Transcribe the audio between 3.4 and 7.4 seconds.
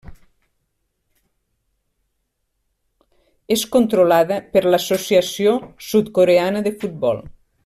És controlada per l'Associació Sud-Coreana de Futbol.